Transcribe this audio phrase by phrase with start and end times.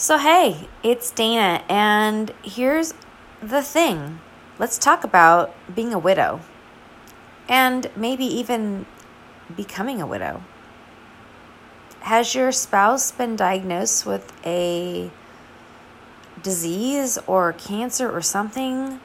[0.00, 2.94] So, hey, it's Dana, and here's
[3.42, 4.20] the thing
[4.56, 6.38] let's talk about being a widow
[7.48, 8.86] and maybe even
[9.56, 10.44] becoming a widow.
[12.02, 15.10] Has your spouse been diagnosed with a
[16.44, 19.00] disease or cancer or something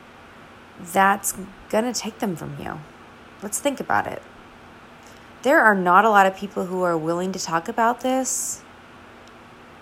[0.80, 1.34] that's
[1.72, 2.80] going to take them from you?
[3.42, 4.22] Let's think about it.
[5.42, 8.62] There are not a lot of people who are willing to talk about this.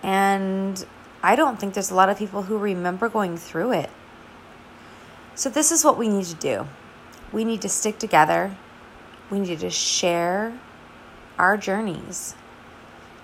[0.02, 0.84] And
[1.22, 3.90] I don't think there's a lot of people who remember going through it.
[5.34, 6.66] So, this is what we need to do
[7.32, 8.54] we need to stick together,
[9.30, 10.58] we need to share
[11.38, 12.34] our journeys.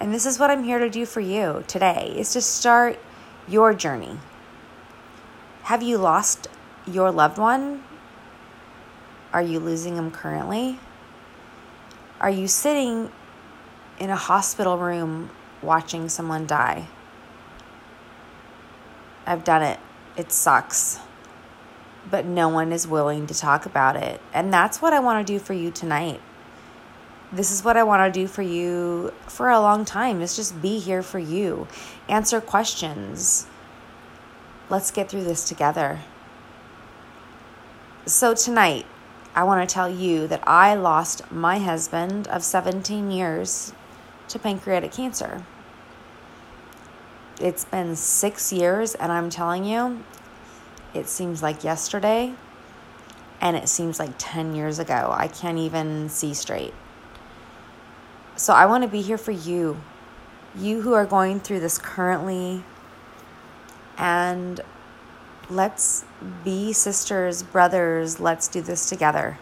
[0.00, 2.98] And this is what I'm here to do for you today is to start
[3.46, 4.18] your journey.
[5.64, 6.48] Have you lost
[6.86, 7.82] your loved one?
[9.32, 10.78] Are you losing them currently?
[12.20, 13.12] Are you sitting
[13.98, 16.86] in a hospital room watching someone die?
[19.28, 19.78] I've done it.
[20.16, 21.00] It sucks.
[22.10, 24.22] But no one is willing to talk about it.
[24.32, 26.22] And that's what I want to do for you tonight.
[27.30, 30.22] This is what I want to do for you for a long time.
[30.22, 31.68] Is just be here for you.
[32.08, 33.46] Answer questions.
[34.70, 36.00] Let's get through this together.
[38.06, 38.86] So tonight,
[39.34, 43.74] I want to tell you that I lost my husband of 17 years
[44.28, 45.44] to pancreatic cancer.
[47.40, 50.02] It's been six years, and I'm telling you,
[50.92, 52.34] it seems like yesterday,
[53.40, 55.10] and it seems like 10 years ago.
[55.12, 56.74] I can't even see straight.
[58.34, 59.80] So I want to be here for you,
[60.56, 62.64] you who are going through this currently,
[63.96, 64.60] and
[65.48, 66.04] let's
[66.44, 69.38] be sisters, brothers, let's do this together.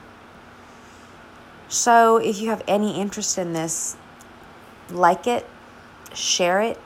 [1.69, 3.97] So if you have any interest in this,
[4.91, 5.49] like it,
[6.15, 6.79] share it,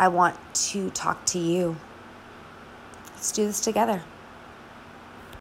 [0.00, 1.76] I want to talk to you.
[3.14, 4.04] Let's do this together.